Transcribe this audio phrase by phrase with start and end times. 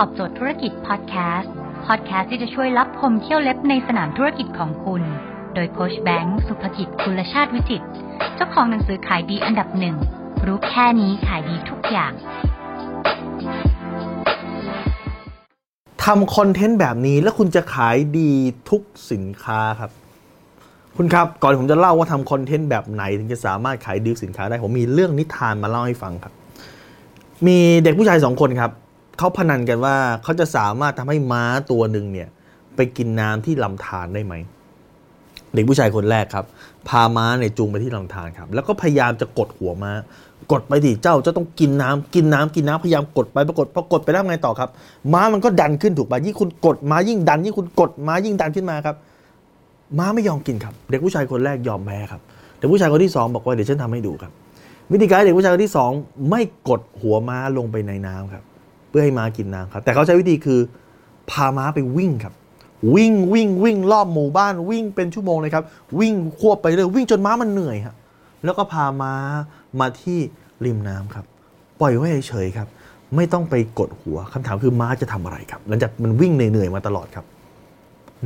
[0.00, 1.52] ตอบโจทย์ธุรกิจพอดแคสต์
[1.86, 5.02] พอดแคสต์ที่จะช่วยรับพมเที่ยวเล็บในสนามธุรกิจของคุณ
[5.54, 7.82] โดยโคชแบงค์สุภกิจคุณชาติวิจิต
[8.34, 9.96] เจ้าของหนังสือขายดีอันดับหนึ่ง
[10.46, 12.12] รู้แค่นี้ขายดีทุกอย่าง
[16.04, 18.30] ทำคอนเทนต์แบบนี้แล้วคุณจะขายดี
[18.70, 19.90] ทุกสินค้าครับ
[20.96, 26.32] คุณครับก่อนผมจะเล่าว่าทำคอนเทนต์แบบไหน ถึงจะสามารถขายดีสินค้าได้ผมมีเรื่องนิทานมาเล่าให้ฟังครับ
[27.46, 28.72] มีเด็กผู้ชายสองคนครับ
[29.18, 32.28] เขาพนันกันว่าเขาจะสามารถทำให้ม้าตัวหนึ่งเนี่ย
[32.76, 34.34] ไปกินน้ำที่ลำธารได้ไหม
[35.52, 36.44] เด็กผู้ชายคนแรกครับ
[36.88, 39.92] พาม้าเนี่ยจูงไปที่ลำธารครับ แล้วก็พยายามจะกดหัวม้า
[40.52, 44.68] กดไปดิเจ้าจะต้องกินน้ำกินน้ำกินน้ำพยายามกดไปปรากฏพอกดไปแล้วไงต่อครับ
[45.12, 48.96] ม้ามันก็ดันขึ้นถูกป่ะยิ่งคุณกดม้ายิ่งดันยิ่งคุณกดม้ายิ่งดันขึ้นมาครับ
[49.98, 52.20] ม้าไม่ยอมกินครับ เด็กผู้ชายคนแรกยอมแพ้ครับ
[52.58, 54.32] เด็กผู้ชายคนที่สองบอกว่าเดี๋ยวฉันทำให้ดูครับ
[54.92, 55.90] วิธีการเด็กผู้ชายคนที่สอง
[56.30, 58.44] ไม่กดหัวม้าลงไปในน้ำครับ
[58.96, 60.60] พื่อให้ม้ากินน้ำครับ แต่เขาใช้วิธีคือ
[61.30, 62.34] พาม้าไปวิ่งครับ
[62.94, 65.64] วิ่งวิ่งวิ่งรอบหมู่บ้านวิ่งเป็นชั่วโมงเลยครับ
[66.00, 67.96] วิ่งควบไปเลยวิ่งจนม้ามันเหนื่อยครับ
[68.44, 69.12] แล้วก็พาม้า
[69.80, 70.18] มาที่
[70.64, 71.24] ริมน้ำครับ
[71.80, 72.68] ปล่อยไว้เฉยครับ
[73.16, 77.24] ไม่ต้องไปกดหัวคำถามคือม้าจะทำอะไรครับ หลังจากมันวิ่งเหนื่อยๆมาตลอดครับ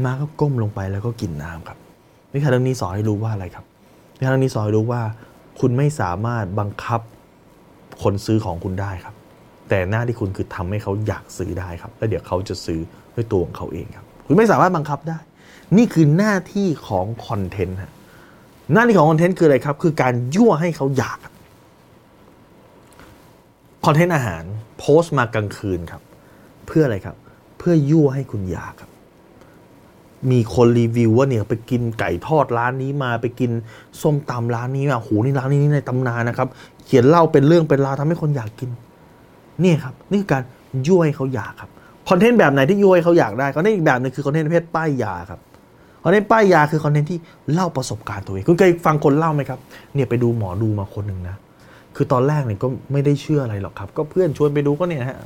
[0.04, 1.78] ม้าก็ก้มลงไปแล้วก็กินน้ำครับ
[2.32, 3.64] นิทานเรื่องนี้สอนให้รู้ว่าอะไรครับ
[4.16, 5.02] นิทานเรื่องนี้สอนให้รู้ว่า
[5.60, 7.00] คุณไม่สามารถบังคับ
[8.02, 9.14] คนซื้อของคุณได้ครับ
[9.68, 12.80] แต่หน้าที่คุณคือทำให้เขาอยากซื้อได้ครับ แล้วเดี๋ยวเขาจะซื้อ
[13.14, 15.18] ด้วยตัวของเขาเองครับ คุณไม่สามารถบังคับได้
[15.76, 17.92] นี่คือหน้าที่ของคอนเทนต์ฮะ
[18.72, 21.34] หน้าที่ของคอนเทนต์คืออะไรครับ คือการยั่วให้เขาอยากครับ
[23.84, 24.44] คอนเทนต์อาหาร
[24.78, 26.02] โพสต์มากลางคืนครับ
[26.66, 27.16] เพื่ออะไรครับ
[27.58, 28.90] เพื่อยั่วให้คุณอยากครับ
[30.30, 33.50] มีคนรีวิวว่าเนี่ยไปกินไก่ทอดร้านนี้มาไปกิน
[34.02, 36.48] ส้มตำร้านนี้มาโหนี่ร้านนี้ในตำนานนะครับ
[36.84, 38.70] เขียนเล่าเป็นเรื่องเป็นราวทำให้คนอยากกิน
[39.64, 40.42] นี่ครับนี่คือการ
[40.86, 41.70] ยั่วให้เขาอยากครับ
[42.08, 45.40] คอนเทนต์แบบไหนที่ยั่วให้เขาอยากได้คอนเทนต์อีกแบบหนึงคือคอนเทนต์ประเภทป้ายยาครับ
[46.04, 47.18] คอนเทนต์ป้ายยาคือคอนเทนต์ที่
[47.52, 49.58] เล่าประสบการณ์ตัวเองคุณเคยฟังคนเล่าไหมครับ
[49.94, 51.36] เนี่ยไปดูหมอดูมาคนหนึ่งนะ
[51.96, 55.18] คือตอนแรกเนี่ยก็ไม่ได้เชื่ออะไรหรอกครับ ก็เพื่อนชวนไปดูก็เนี่ยฮะ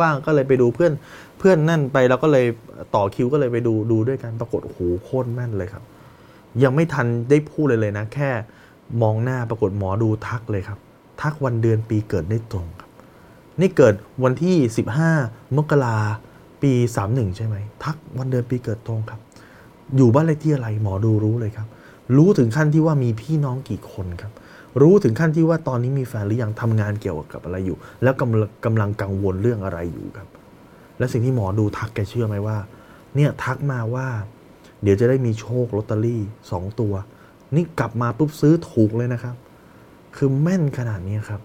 [0.00, 0.92] ว่างๆก็เลยไปดูเพื่อน
[1.38, 2.46] เพื่อนนั่นไปแล้วก็เลย
[2.94, 5.82] ต่อคิวก็เลยไปดูดูด้วยกันปรากฏโอ้โหโคตรแม่นเลยครับ
[6.62, 8.30] ยังไม่ทันได้พูดเลยเลยนะ แค่
[9.02, 10.78] มองหน้าปรากฏหมอดูทักเลยครับ
[11.20, 12.83] ทักวันเดือนปีเกิดได้ตรงค
[13.60, 13.94] นี่เกิด
[14.24, 14.56] วันที่
[15.06, 15.96] 15 มกรา
[16.62, 16.72] ปี
[17.06, 19.20] 31 ใช่ไหม ทักวันเดือนปีเกิดตรงครับ
[19.96, 21.68] อยู่บ้านเลขที่อะไรหมอดูรู้เลยครับ
[22.16, 24.32] รู้ถึงขั้นที่ว่ามีพี่น้องกี่คนครับ
[24.80, 30.28] รู้ถึงขั้นที่ว่าตอนนี้มีแฟนหรือยังทำงานเกี่ยวกับอะไรอยู่ แล้วกำลังกำลังกังวลเรื่องอะไรอยู่ครับ
[30.98, 32.56] และสิ่งที่หมอดูทักแกเชื่อไหมว่า
[33.16, 34.06] เนี่ยทักมาว่า
[34.82, 36.94] เดี๋ยวจะได้มีโชคลอตเตอรี่สองตัว
[37.54, 39.36] นี่กลับมาปุ๊บซื้อถูกเลยนะครับ
[40.16, 41.40] คือแม่นขนาดนี้ครับ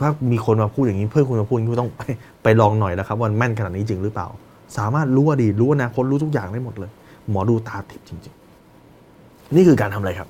[0.00, 2.02] ถ้ามีคนมาพูดอย่างนี้เพื่อนคุณมาพูดอย่างนี้คุณต้องไป
[2.42, 4.28] ไปลองหน่อยนะครับว่ามันแม่นขนาดนี้จริงหรือเปล่า
[4.76, 6.90] สามารถรู้อดีตรู้อนาคตรู้ทุกอย่างได้หมดเลย
[7.30, 8.34] หมอดูตาทิพย์จริง
[8.94, 10.28] ๆ นี่คือการทำอะไรครับ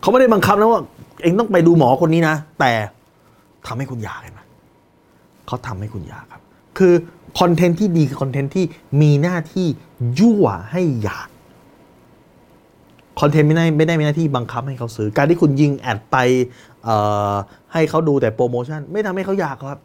[0.00, 0.80] เขาไม่ได้บังคับนะว่า
[1.22, 2.72] เองต้องไปดูหมอคนนี้นะ แต่
[3.66, 4.40] ทำให้คุณอยากเห็นไหม
[5.46, 6.42] เขาทำให้คุณอยากครับ
[6.78, 6.92] คือ
[7.40, 8.64] คอนเทนต์ที่ดีคือคอนเทนต์ที่
[9.00, 9.66] มีหน้าที่
[10.20, 11.28] ยั่วให้อยาก
[13.22, 16.16] คอนเทนต์ไม่ได้ไม่ได้มีหน้าที่บังคับให้เขาซื้อ การที่คุณยิงแอดไป
[17.72, 19.80] ให้เขาดูแต่โปรโมชั่น ไม่ทำให้เขาอยากครับ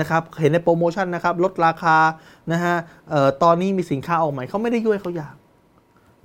[0.00, 1.96] นะครับเห็นในโปรโมชั่นนะครับลดราคา
[2.52, 2.76] นะฮะ
[3.12, 5.34] ออตอนนี้มีสินค้าออกใหม่เขาไม่ได้ยั่วให้เขาอยาก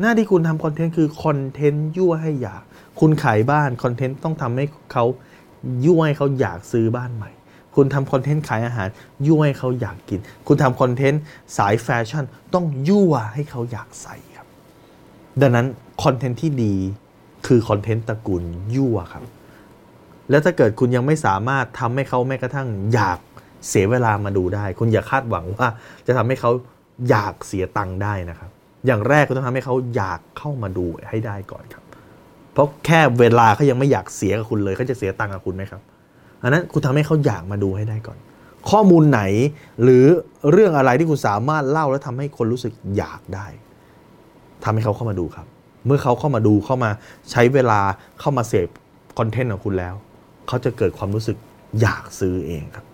[0.01, 2.63] หน้าที่คุณทำคอนเทนต์คือคอนเทนต์ยั่วให้อยาก
[2.99, 5.05] คุณขายบ้านคอนเทนต์ต้องทำให้เขา
[5.85, 7.31] ยั่วให้เขาอยากซื้อบ้านใหม่
[7.75, 8.87] คุณทำคอนเทนต์ขายอาหาร
[9.27, 11.21] ยั่วให้เขาอยากกิน คุณทำคอนเทนต์
[11.57, 12.23] สายแฟชั่น
[12.53, 14.15] ต้องยั่วให้เขาอยากใส่
[15.41, 15.65] ดังนั้น
[16.03, 16.73] คอนเทนต์ที่ดี
[17.47, 18.43] คือคอนเทนต์ตระกูล
[18.75, 19.23] ยั่วครับ
[20.29, 23.19] แล้วถ้าเกิดคุณยังไม่สามารถทำให้เขาแม้กระทั่งอยาก
[23.69, 25.67] เสียเวลามาดูได้ คุณอย่าคาดหวังว่า
[26.07, 26.51] จะทำให้เขา
[27.09, 28.49] อยากเสียตังค์ได้นะครับ
[28.85, 31.83] อย่างแรกคุณต้องทำให้เขาอยากเข้ามาดูให้ได้ก่อนครับ
[32.53, 35.81] เพราะแค่เวลาเขายังไม่อยากเสียกับคุณเลยเขาจะเสียตังค์กับคุณไหมครับ
[36.43, 38.17] อันนั้นคุณทำให้เขาอยากมาดูให้ได้ก่อน
[38.69, 39.21] ข้อมูลไหน
[39.83, 40.05] หรือ
[40.51, 43.47] เรื่องอะไรที่คุณสามารถเล่าแล้วทำให้คนรู้สึกอยากได้
[44.65, 45.47] ทำให้เขาเข้ามาดูครับ
[45.85, 46.91] เมื่อเขาเข้ามาดูเข้ามา
[47.31, 47.79] ใช้เวลา
[48.19, 48.69] เข้ามาเสพ
[49.17, 49.95] คอนเทนต์ของคุณแล้ว
[50.47, 51.37] เขาจะเกิดความรู้สึก
[51.81, 52.85] อยากซื้อเองครับ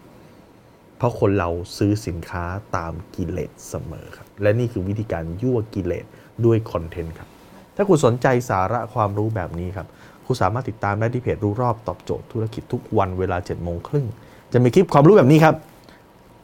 [0.97, 2.43] เพราะคนเราซื้อสินค้า
[2.75, 6.05] ตามกิเลสเสมอครับ และนี่คือวิธีการยั่วกิเลส
[6.45, 7.29] ด้วยคอนเทนต์ครับ
[7.75, 9.87] ถ้าคุณสนใจสาระความรู้แบบนี้ครับ
[10.25, 14.05] คุณสามารถติดตามได้ที่เพจรู้รอบตอบโจทย์ธุรกิจทุกวันเวลา7จ็ดโมงครึ่ง
[14.53, 15.55] จะมีคลิปความรู้แบบนี้ครับ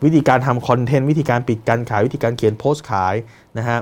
[0.06, 3.16] วิธีการทำคอนเทนต์วิธีการปิดการขายวิธีการเขียนโพสต์ขาย
[3.58, 3.80] นะฮะ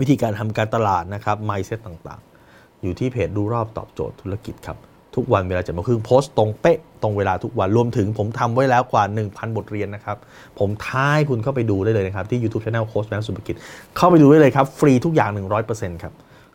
[0.00, 4.78] วิธีการทำการตลาดนะครับ mindset ต่างๆ อยู่ที่เพจรู้รอบตอบโจทย์ธุรกิจครับ
[5.16, 10.16] ทุกวันเวลาจ็ดโมงครึ่งโพสต์ตรงเป๊ะ ตรงเวลาทุกวันรวมถึงผมทำไว้แล้วกว่า 1,000 บทเรียนนะครับ
[10.58, 13.56] ผมท้ายคุณเข้าไปดูได้เลยนะครับ ที่ YouTube Channel โค้ชแบงค์สุภกิจ
[13.96, 15.30] เข้าไปดูได้เลยครับ ฟรีทุกอย่าง
[15.66, 16.12] 100%ครับ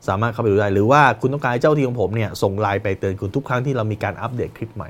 [0.08, 4.90] สามารถเข้าไปดูได้ หรือว่าคุณต้องการให้เจ้าที่ของผมเนี่ยส่งไลน์ไปเตือนคุณทุกครั้งที่เรามีการอัปเดตคลิปใหม่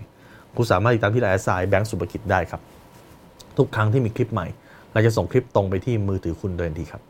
[0.55, 2.61] คุณสามารถติดตามที่ไลน์สายแบงค์สุภกิจได้ครับ
[3.57, 4.47] ทุกครั้งที่มีคลิปใหม่
[4.94, 7.01] เราจะส่งคลิปตรงไปที่มือถือคุณโดยทันทีครับ